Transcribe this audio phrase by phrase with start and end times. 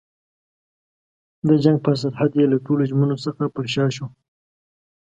[1.47, 4.07] د جنګ پر سرحد یې له ټولو ژمنو څخه پر شا شوه.